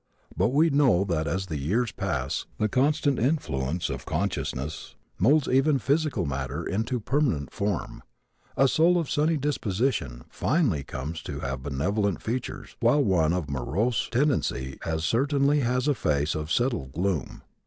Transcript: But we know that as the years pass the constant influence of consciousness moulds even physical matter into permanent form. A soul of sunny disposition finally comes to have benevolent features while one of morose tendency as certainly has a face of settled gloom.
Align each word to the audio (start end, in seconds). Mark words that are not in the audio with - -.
But 0.35 0.47
we 0.47 0.71
know 0.71 1.03
that 1.03 1.27
as 1.27 1.45
the 1.45 1.59
years 1.59 1.91
pass 1.91 2.47
the 2.57 2.67
constant 2.67 3.19
influence 3.19 3.87
of 3.87 4.03
consciousness 4.07 4.95
moulds 5.19 5.47
even 5.47 5.77
physical 5.77 6.25
matter 6.25 6.65
into 6.65 6.99
permanent 6.99 7.53
form. 7.53 8.01
A 8.57 8.67
soul 8.67 8.97
of 8.97 9.11
sunny 9.11 9.37
disposition 9.37 10.23
finally 10.27 10.83
comes 10.83 11.21
to 11.21 11.41
have 11.41 11.61
benevolent 11.61 12.19
features 12.19 12.75
while 12.79 13.03
one 13.03 13.31
of 13.31 13.47
morose 13.47 14.09
tendency 14.09 14.79
as 14.83 15.03
certainly 15.05 15.59
has 15.59 15.87
a 15.87 15.93
face 15.93 16.33
of 16.33 16.51
settled 16.51 16.93
gloom. 16.93 17.43